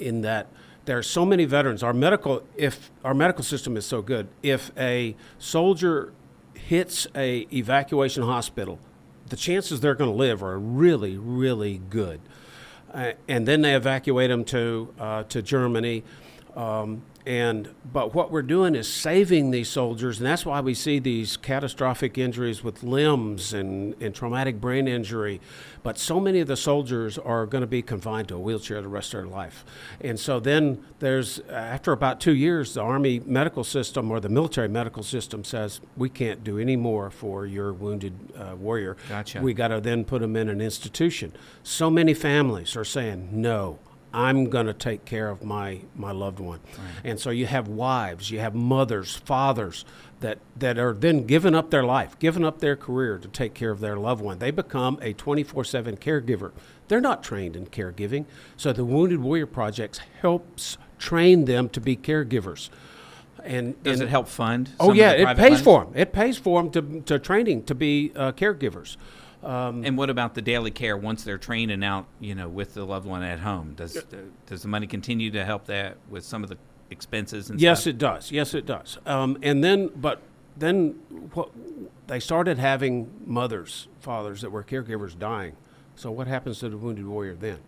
[0.00, 0.48] in that
[0.86, 1.84] there are so many veterans.
[1.84, 6.12] Our medical if our medical system is so good, if a soldier
[6.72, 8.78] hits a evacuation hospital,
[9.28, 12.18] the chances they're going to live are really really good.
[12.94, 16.02] Uh, and then they evacuate them to uh, to Germany.
[16.56, 20.98] Um, and but what we're doing is saving these soldiers, and that's why we see
[20.98, 25.40] these catastrophic injuries with limbs and, and traumatic brain injury.
[25.82, 28.88] But so many of the soldiers are going to be confined to a wheelchair the
[28.88, 29.64] rest of their life.
[30.00, 34.68] And so then there's after about two years, the Army medical system or the military
[34.68, 38.96] medical system says we can't do any more for your wounded uh, warrior.
[39.08, 39.40] Gotcha.
[39.40, 41.32] We got to then put them in an institution.
[41.62, 43.78] So many families are saying no.
[44.14, 46.60] I'm going to take care of my, my loved one.
[47.04, 49.84] And so you have wives, you have mothers, fathers
[50.20, 53.70] that, that are then giving up their life, giving up their career to take care
[53.70, 54.38] of their loved one.
[54.38, 56.52] They become a 24 7 caregiver.
[56.88, 58.26] They're not trained in caregiving.
[58.56, 62.68] So the Wounded Warrior Projects helps train them to be caregivers.
[63.44, 64.68] And, Does and it help fund?
[64.68, 65.62] some Oh of yeah, it pays funds?
[65.62, 65.92] for them.
[65.96, 68.96] It pays for them to, to training to be uh, caregivers.
[69.42, 72.74] Um, And what about the daily care once they're trained and out, you know, with
[72.74, 73.74] the loved one at home?
[73.74, 74.02] Does uh,
[74.46, 76.56] does the money continue to help that with some of the
[76.90, 77.90] expenses and Yes, stuff?
[77.90, 78.30] it does.
[78.30, 78.98] Yes, it does.
[79.06, 80.20] Um, and then, but
[80.56, 80.90] then,
[81.32, 81.50] what
[82.06, 85.56] they started having mothers, fathers that were caregivers dying.
[85.96, 87.58] So what happens to the wounded warrior then?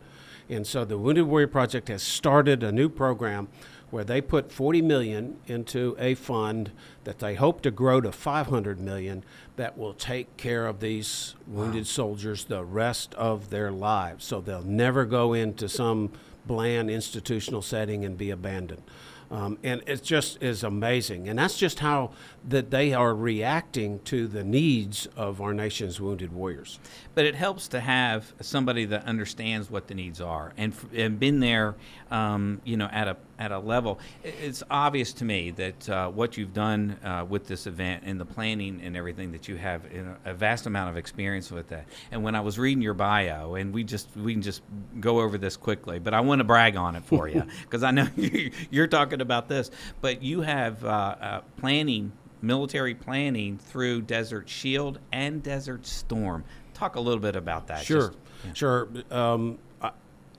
[0.48, 3.48] And so the Wounded Warrior Project has started a new program
[3.94, 6.72] where they put 40 million into a fund
[7.04, 9.22] that they hope to grow to 500 million
[9.54, 14.24] that will take care of these wounded soldiers the rest of their lives.
[14.24, 16.10] So they'll never go into some
[16.44, 18.82] bland institutional setting and be abandoned.
[19.30, 21.28] Um, and it just is amazing.
[21.28, 22.12] And that's just how
[22.48, 26.78] that they are reacting to the needs of our nation's wounded warriors.
[27.14, 31.18] But it helps to have somebody that understands what the needs are and, f- and
[31.18, 31.74] been there,
[32.14, 33.98] um, you know, at a at a level.
[34.22, 38.24] It's obvious to me that uh, what you've done uh, with this event and the
[38.24, 41.86] planning and everything that you have you know, a vast amount of experience with that.
[42.12, 44.62] And when I was reading your bio, and we just we can just
[45.00, 47.90] go over this quickly, but I want to brag on it for you because I
[47.90, 49.70] know you- you're talking about this.
[50.00, 56.44] But you have uh, uh, planning military planning through Desert Shield and Desert Storm.
[56.74, 57.84] Talk a little bit about that.
[57.84, 58.12] Sure,
[58.44, 58.88] Just- sure.
[59.10, 59.58] Um,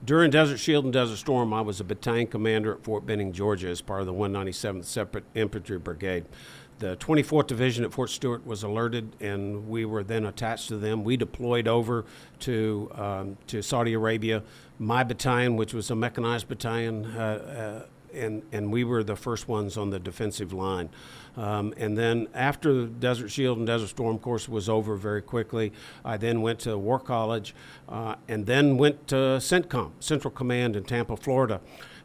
[0.04, 3.68] during Desert Shield and Desert Storm, I was a battalion commander at Fort Benning, Georgia,
[3.68, 6.26] as part of the 197th Separate Infantry Brigade.
[6.78, 11.04] The 24th Division at Fort Stewart was alerted, and we were then attached to them.
[11.04, 12.04] We deployed over
[12.40, 14.42] to um, to Saudi Arabia.
[14.78, 19.48] My battalion, which was a mechanized battalion, uh, uh, and and we were the first
[19.48, 20.90] ones on the defensive line.
[21.36, 25.72] Um, and then after Desert Shield and Desert Storm course was over very quickly,
[26.04, 27.54] I then went to War College,
[27.88, 31.60] uh, and then went to CENTCOM, Central Command in Tampa, Florida.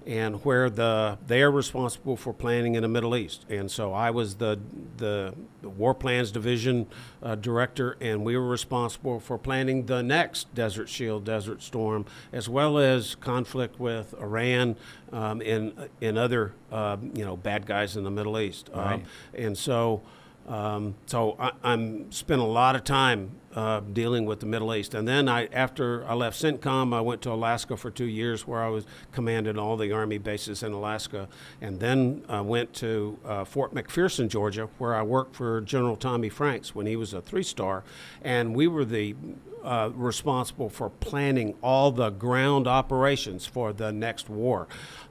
[0.08, 3.46] And where the they are responsible for planning in the Middle East.
[3.50, 4.60] And so I was the
[4.98, 6.88] the, the War Plans Division
[7.22, 12.50] uh, director, and we were responsible for planning the next Desert Shield, Desert Storm, as
[12.50, 14.76] well as conflict with Iran
[15.12, 18.70] um, and and other uh, you know bad guys in the Middle East.
[18.74, 19.06] Uh, Right.
[19.36, 20.02] and so.
[20.48, 24.94] Um, so I, I'm spent a lot of time uh, dealing with the Middle East,
[24.94, 28.62] and then I, after I left CENTCOM, I went to Alaska for two years, where
[28.62, 31.28] I was commanded all the Army bases in Alaska,
[31.60, 36.30] and then I went to uh, Fort McPherson, Georgia, where I worked for General Tommy
[36.30, 37.84] Franks when he was a three-star,
[38.22, 39.16] and we were the
[39.64, 44.68] uh, responsible for planning all the ground operations for the next war,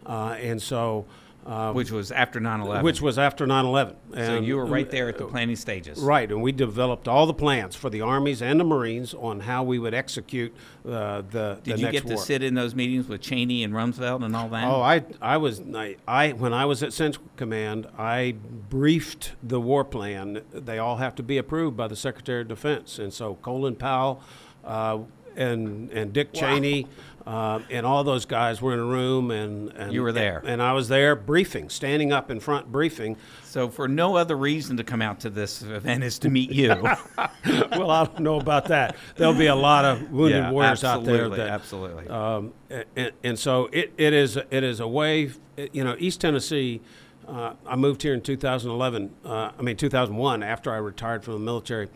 [0.06, 1.06] uh, and so.
[1.46, 2.84] Uh, Which was after 9 11.
[2.84, 3.94] which was after 9/11.
[4.12, 5.98] so And- you were right there at the planning stages.
[5.98, 9.62] Right, and we developed all the plans for the armies and the Marines on how
[9.62, 10.54] we would execute
[10.86, 12.22] uh, the, Did the you get to war.
[12.22, 14.64] sit in those meetings with Cheney and Rumsfeld and all that?
[14.64, 18.34] Oh, I, I was, I, I, when I was at Central Command, I
[18.68, 20.42] briefed the war plan.
[20.52, 24.20] They all have to be approved by the Secretary of Defense, and so Colin Powell
[24.64, 24.98] uh,
[25.36, 26.86] and and Dick Cheney.
[27.26, 30.42] Uh, and all those guys were in a room, and, and You were there.
[30.44, 33.18] and I was there briefing, standing up in front briefing.
[33.44, 36.68] So for no other reason to come out to this event is to meet you.
[37.18, 38.96] well, I don't know about that.
[39.16, 41.26] There'll be a lot of wounded Yeah, warriors out there.
[41.26, 42.08] absolutely, That, absolutely.
[42.08, 42.52] Um,
[42.96, 45.30] and, and so it, it is it is a way.
[45.72, 46.80] You know, East Tennessee.
[47.28, 49.10] Uh, I moved here in 2011.
[49.24, 51.90] Uh, I mean 2001 after I retired from the military,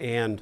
[0.00, 0.40] and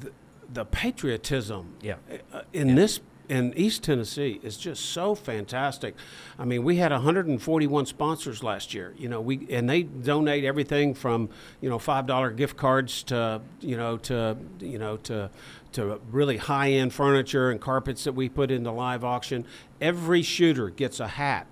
[0.00, 0.12] the,
[0.52, 1.96] the patriotism Yeah.
[2.32, 5.94] uh, in this in East Tennessee is just so fantastic.
[6.38, 8.94] I mean, we had 141 sponsors last year.
[8.98, 13.40] You know, we and they donate everything from you know five dollar gift cards to
[13.60, 15.30] you know to you know to
[15.72, 19.46] to really high end furniture and carpets that we put into live auction.
[19.80, 21.46] Every shooter gets a hat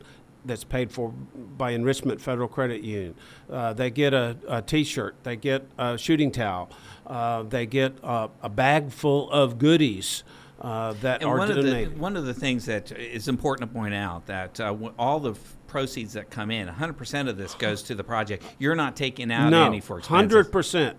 [0.44, 3.14] that's paid for by Enrichment Federal Credit Union.
[3.50, 5.14] Uh, they get a, a T-shirt.
[5.22, 6.70] They get a shooting towel.
[7.10, 10.22] Uh, they get a, a bag full of goodies
[10.60, 11.98] uh, that And are one of, the, donated.
[11.98, 15.56] one of the things that is important to point out that uh, all the f-
[15.66, 18.44] proceeds that come in, 100% of this goes to the project.
[18.60, 20.08] You're not taking out no, any for expenses.
[20.16, 20.96] hundred percent.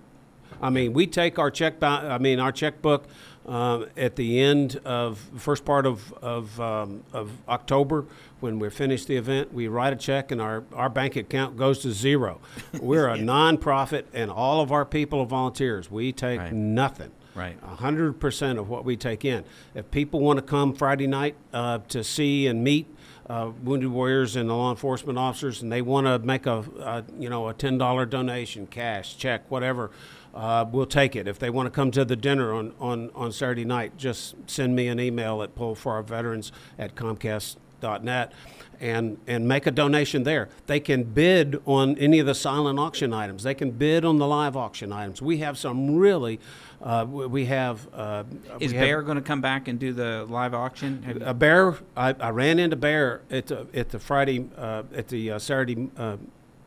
[0.62, 1.82] I mean, we take our check.
[1.82, 3.06] I mean, our checkbook
[3.52, 8.06] um, at the end of first part of of, um, of October
[8.40, 9.54] when we finish the event.
[9.54, 12.40] We write a check, and our our bank account goes to zero.
[12.80, 15.92] We're a nonprofit, and all of our people are volunteers.
[15.92, 16.54] We take Right.
[16.54, 17.12] nothing.
[17.36, 17.58] Right.
[17.62, 19.44] hundred percent of what we take in.
[19.76, 22.88] If people want to come Friday night uh, to see and meet
[23.30, 27.04] uh, wounded warriors and the law enforcement officers, and they want to make a, a
[27.18, 29.92] you know a ten dollar donation, cash, check, whatever,
[30.34, 31.28] uh, we'll take it.
[31.28, 34.76] If they want to come to the dinner on, on, on Saturday night, just send
[34.76, 38.32] me an email at pull for our veterans at Comcast.net.
[38.80, 40.50] And, and make a donation there.
[40.66, 43.44] They can bid on any of the silent auction items.
[43.44, 45.22] They can bid on the live auction items.
[45.22, 46.40] We have some really,
[46.82, 47.88] uh, we have.
[47.94, 48.24] Uh,
[48.60, 51.22] Is we have- Bear going to come back and do the live auction?
[51.24, 51.76] A bear.
[51.96, 55.88] I, I ran into bear at the at the Friday uh, at the uh, Saturday
[55.96, 56.18] uh,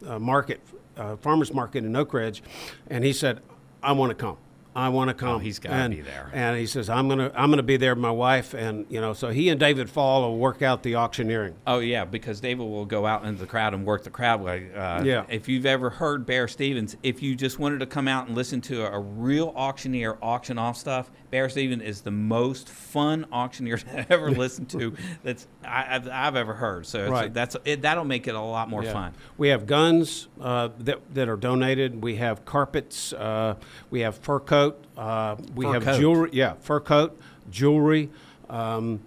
[0.07, 0.61] uh, market,
[0.97, 2.45] uh, farmers market in Oak Ridge,
[2.89, 3.41] and he said,
[3.85, 4.44] "I want to come.
[4.77, 6.31] I want to come." Oh, he's gotta be there.
[6.33, 9.13] And he says, "I'm gonna I'm gonna be there with my wife, and you know."
[9.13, 11.55] So he and David Fall will work out the auctioneering.
[11.67, 14.41] Oh yeah, because David will go out into the crowd and work the crowd.
[14.45, 15.25] Uh, Yeah.
[15.29, 18.61] If you've ever heard Bear Stevens, if you just wanted to come out and listen
[18.63, 23.77] to a, a real auctioneer auction off stuff, Bear Stevens is the most fun auctioneer
[23.79, 26.87] to ever listen to that's I, I've, I've ever heard.
[26.87, 27.33] So, Right.
[27.33, 28.93] that's it, that'll make it a lot more Yeah.
[28.93, 29.13] fun.
[29.39, 32.03] We have guns uh, that that are donated.
[32.03, 33.13] We have carpets.
[33.13, 33.55] Uh,
[33.91, 34.41] we have fur
[34.73, 34.85] coat.
[34.97, 35.99] Uh, we Fur have coat.
[36.01, 36.31] jewelry.
[36.33, 37.19] Yeah, fur coat,
[37.51, 38.11] jewelry.
[38.49, 39.01] Um,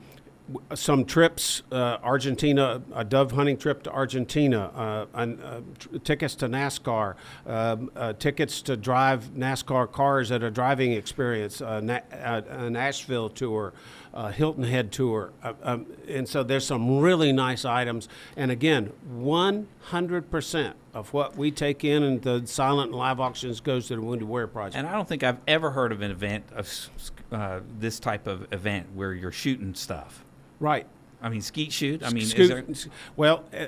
[0.73, 6.35] some trips, uh, Argentina, a dove hunting trip to Argentina, uh, an, uh, tr- tickets
[6.35, 11.99] to NASCAR, um, uh, tickets to drive NASCAR cars at a driving experience, uh, na-
[12.13, 13.73] uh, a Nashville tour,
[14.13, 15.33] uh, Hilton Head tour.
[15.63, 18.07] Um, and so there's some really nice items.
[18.35, 23.87] And again, 100% of what we take in and the silent and live auctions goes
[23.87, 24.75] to the Wounded Warrior Project.
[24.77, 26.89] And I don't think I've ever heard of an event of
[27.79, 30.23] this type of event where you're shooting stuff.
[30.59, 30.85] Right.
[31.21, 32.03] I mean, skeet shoot.
[32.03, 33.65] I mean, is Scoot- there, well, uh,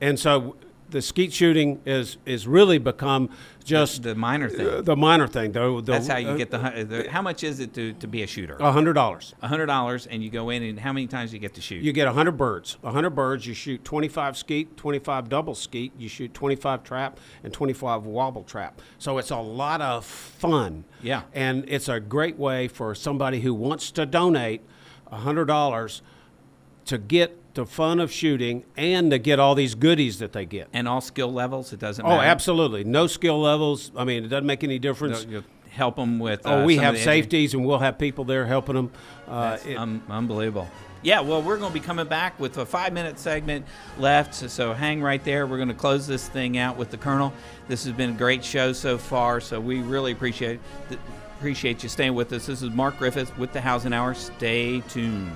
[0.00, 0.56] and so
[0.88, 3.28] the skeet shooting is is really become
[3.64, 4.66] just the minor thing.
[4.66, 5.52] uh, the minor thing.
[5.52, 7.10] Though That's how you get the, hun- the.
[7.10, 8.56] How much is it to, to be a shooter?
[8.60, 9.34] a hundred dollars.
[9.42, 11.60] A hundred dollars, and you go in, and how many times do you get to
[11.60, 11.82] shoot?
[11.82, 12.76] You get a 100 birds.
[12.82, 17.52] A 100 birds, you shoot 25 skeet, 25 double skeet, you shoot 25 trap, and
[17.52, 18.80] 25 wobble trap.
[18.98, 20.84] So it's a lot of fun.
[21.02, 21.22] Yeah.
[21.34, 24.62] And it's a great way for somebody who wants to donate
[25.10, 26.00] a $100
[26.86, 30.68] to get the fun of shooting and to get all these goodies that they get.
[30.72, 31.72] And all skill levels.
[31.72, 32.02] It doesn't.
[32.02, 32.14] Matter.
[32.14, 32.28] Oh, matter.
[32.28, 32.84] absolutely.
[32.84, 33.90] No skill levels.
[33.96, 35.26] I mean, it doesn't make any difference.
[35.28, 36.42] You'll help them with.
[36.44, 38.92] oh, uh, we some of have safeties, and we'll have people there helping them.
[39.26, 40.68] Uh, That's it- un- unbelievable.
[41.02, 43.64] Yeah, well, we're going to be coming back with a five minute segment
[43.96, 45.46] left, so, so hang right there.
[45.46, 47.32] We're going to close this thing out with the Colonel.
[47.68, 50.58] This has been a great show so far, so we really appreciate
[51.38, 52.46] appreciate you staying with us.
[52.46, 54.14] This is Mark Griffith with the Housing Hour.
[54.14, 55.30] Stay tuned.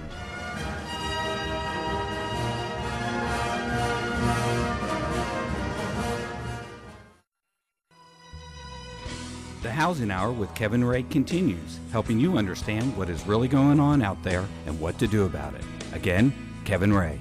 [9.70, 14.02] The Housing Hour with Kevin Ray continues, helping you understand what is really going on
[14.02, 15.62] out there and what to do about it.
[15.92, 17.20] Again, Kevin Ray.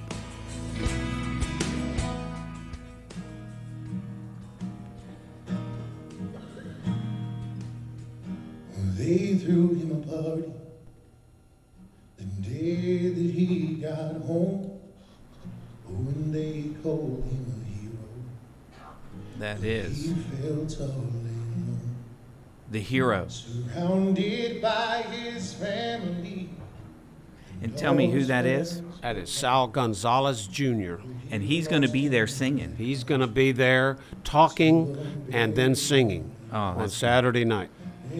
[8.96, 10.52] They threw him a party
[12.16, 14.80] the day that he got home.
[15.86, 18.08] Oh, when they called him a hero,
[19.38, 21.39] That he felt all alone.
[22.70, 23.46] The heroes.
[23.74, 26.48] Surrounded by his family.
[27.62, 28.80] And tell me who that is.
[29.02, 30.94] that is Sal Gonzalez Jr.
[31.30, 32.74] And he's going to be there singing.
[32.76, 34.96] He's going to be there talking
[35.32, 37.68] and then singing Oh, on that's- Saturday night.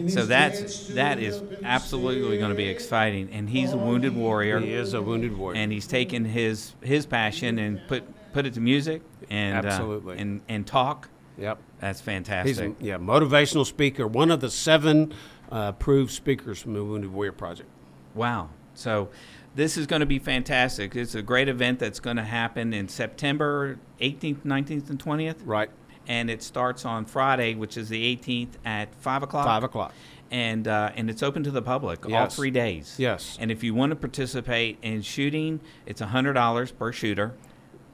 [0.07, 3.29] So that's that is absolutely going to be exciting.
[3.33, 5.59] And he's a wounded warrior, He is a wounded warrior.
[5.59, 10.17] and he's taken his his passion and put put it to music and uh, Absolutely.
[10.17, 11.09] and and talk.
[11.41, 11.59] Yep.
[11.79, 12.75] That's He's fantastic.
[12.79, 15.13] a yeah, motivational speaker, one of the seven
[15.51, 17.69] uh, approved speakers from the Wounded Warrior Project.
[18.15, 18.49] Wow.
[18.73, 19.09] So
[19.55, 20.95] this is going to be fantastic.
[20.95, 25.37] It's a great event that's going to happen in September 18th, 19th, and 20th.
[25.43, 25.69] Right.
[26.07, 29.45] And it starts on Friday, which is the 18th at 5 o'clock.
[29.45, 29.93] Five o'clock.
[30.31, 32.95] And, uh, and it's open to the public all three days.
[32.97, 33.37] Yes.
[33.39, 37.33] And if you want to participate in shooting, it's $100 per shooter.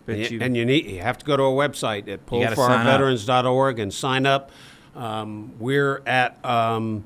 [0.07, 3.77] But And, you, and you need you have to go to our website at pullforourveterans.org
[3.77, 4.51] and sign up.
[4.95, 7.03] Um, we're at um,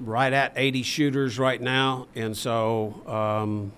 [0.00, 3.72] right at 80 shooters right now, and so um,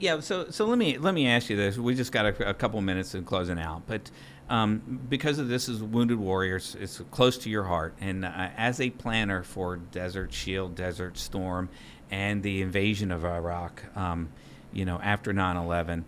[0.00, 1.78] Yeah, so so let me let me ask you this.
[1.78, 4.10] We just got a, a couple minutes in closing out, but
[4.50, 8.80] um, because of this is Wounded Warriors, it's close to your heart, and uh, as
[8.80, 11.68] a planner for Desert Shield, Desert Storm,
[12.10, 14.30] and the invasion of Iraq, um,
[14.72, 16.02] you know, after 9/11,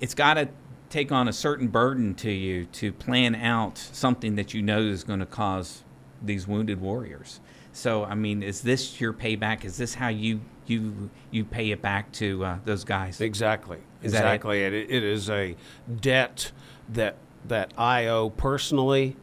[0.00, 0.48] it's got to
[0.96, 5.04] take on a certain burden to you to plan out something that you know is
[5.04, 5.82] going to cause
[6.22, 7.38] these wounded warriors.
[7.74, 9.66] So, I mean, is this your payback?
[9.66, 13.20] Is this how you you you pay it back to uh, those guys?
[13.20, 14.28] exactly, Is that it?
[14.28, 14.72] exactly, it?
[14.72, 15.54] it is a
[16.00, 16.52] debt
[16.88, 17.16] that
[17.46, 19.16] that I owe personally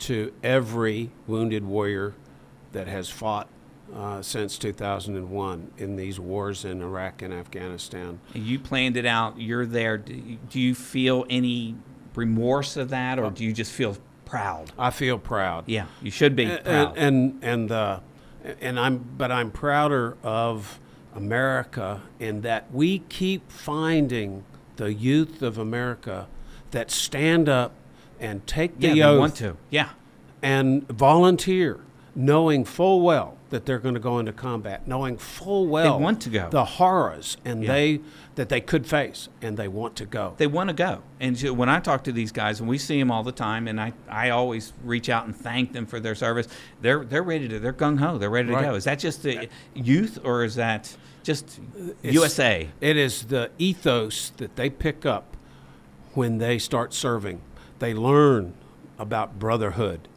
[0.00, 2.14] to every wounded warrior
[2.72, 3.46] that has fought
[3.94, 8.20] uh, since 2001 in these wars in Iraq and Afghanistan.
[8.32, 9.38] You planned it out.
[9.38, 9.98] You're there.
[9.98, 11.76] Do you, do you feel any
[12.14, 14.72] remorse of that, or do you just feel proud?
[14.78, 15.64] I feel proud.
[15.66, 16.96] Yeah, you should be and proud.
[16.96, 18.00] and and the
[18.60, 20.80] and I'm but I'm prouder of
[21.14, 24.44] America in that we keep finding
[24.76, 26.28] the youth of America
[26.70, 27.74] that stand up
[28.18, 29.56] and take yeah, the they oath want to.
[29.68, 29.90] Yeah,
[30.40, 31.80] and volunteer,
[32.14, 36.30] knowing full well that they're going to go into combat, knowing full well want to
[36.30, 36.48] go.
[36.50, 37.72] the horrors and Yeah.
[37.72, 38.00] they
[38.34, 40.32] that they could face, and they want to go.
[40.38, 41.02] they want to go.
[41.20, 43.68] And so when I talk to these guys, and we see them all the time,
[43.68, 46.48] and I, I always reach out and thank them for their service.
[46.80, 47.60] They're they're ready to.
[47.60, 48.18] They're gung ho.
[48.18, 48.64] They're ready to Right.
[48.64, 48.74] go.
[48.74, 52.68] Is that just the youth, or is that just It's- USA?
[52.80, 55.36] It is the ethos that they pick up
[56.14, 57.40] when they start serving.
[57.80, 58.54] They learn
[58.98, 60.08] about brotherhood.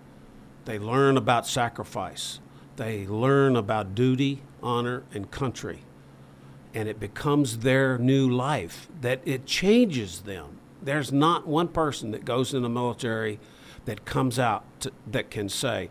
[0.63, 2.39] They learn about sacrifice.
[2.76, 5.80] They learn about duty, honor, and country.
[6.73, 10.59] And it becomes their new life that it changes them.
[10.82, 13.39] There's not one person that goes in the military
[13.86, 15.89] that comes out to, that can say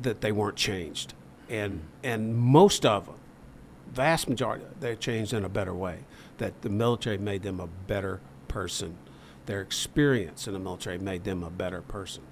[0.00, 1.14] that they weren't changed.
[1.48, 3.16] And, and most of them,
[3.92, 6.00] vast majority, they're changed in a better way.
[6.38, 8.96] That the military made them a better person.
[9.46, 12.22] Their experience in the military made them a better person.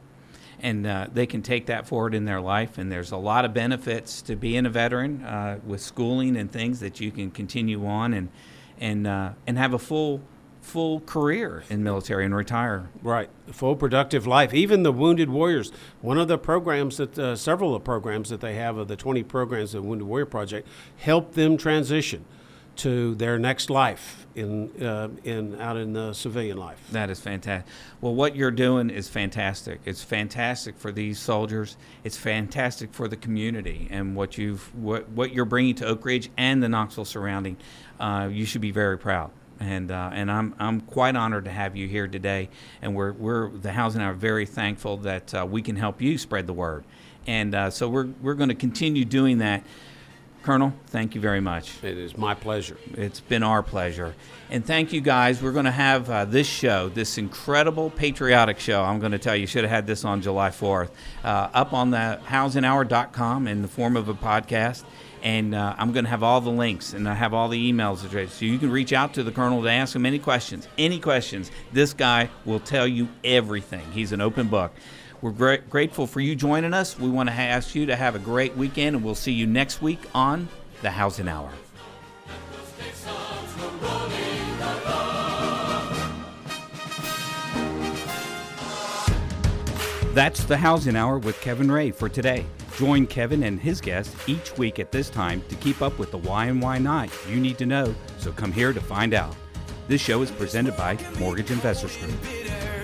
[0.60, 2.78] And uh, they can take that forward in their life.
[2.78, 6.80] And there's a lot of benefits to being a veteran uh, with schooling and things
[6.80, 8.28] that you can continue on and
[8.80, 10.20] and uh, and have a full
[10.60, 12.90] full career in military and retire.
[13.02, 14.52] Right, full productive life.
[14.52, 18.40] Even the Wounded Warriors, one of the programs that, uh, several of the programs that
[18.40, 22.24] they have of the 20 programs of the Wounded Warrior Project, help them transition
[22.78, 26.78] to their next life in, uh, in out in the civilian life.
[26.92, 27.70] That is fantastic.
[28.00, 29.80] Well, what you're doing is fantastic.
[29.84, 31.76] It's fantastic for these soldiers.
[32.04, 36.30] It's fantastic for the community and what you've what what you're bringing to Oak Ridge
[36.36, 37.56] and the Knoxville surrounding.
[37.98, 39.30] Uh, you should be very proud.
[39.60, 42.48] and uh, and I'm I'm quite honored to have you here today.
[42.82, 46.46] And we're we're the Housing Hour very thankful that uh, we can help you spread
[46.46, 46.84] the word.
[47.26, 49.64] And uh, so we're we're going to continue doing that.
[50.48, 51.74] Colonel, thank you very much.
[51.84, 52.78] It is my pleasure.
[52.94, 54.14] It's been our pleasure.
[54.48, 55.42] And thank you guys.
[55.42, 58.82] We're going to have uh, this show, this incredible patriotic show.
[58.82, 60.88] I'm going to tell you, should have had this on July 4th,
[61.22, 64.84] uh, up on the housinghour.com in the form of a podcast.
[65.22, 68.02] And uh, I'm going to have all the links and I have all the emails
[68.02, 68.38] addressed.
[68.38, 70.66] So you can reach out to the Colonel to ask him any questions.
[70.78, 71.50] Any questions.
[71.74, 73.84] This guy will tell you everything.
[73.92, 74.72] He's an open book.
[75.20, 76.98] We're gra- grateful for you joining us.
[76.98, 79.82] We want to ask you to have a great weekend, and we'll see you next
[79.82, 80.48] week on
[80.82, 81.50] the Housing Hour.
[90.14, 92.44] That's the Housing Hour with Kevin Ray for today.
[92.76, 96.18] Join Kevin and his guests each week at this time to keep up with the
[96.18, 99.34] why and why not you need to know, so come here to find out.
[99.88, 102.77] This show is presented by Mortgage Investors Group.